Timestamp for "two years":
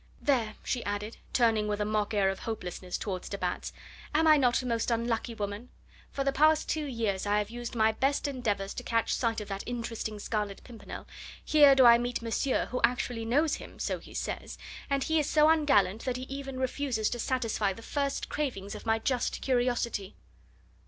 6.67-7.27